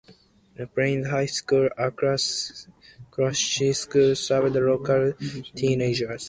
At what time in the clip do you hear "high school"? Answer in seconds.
1.09-1.69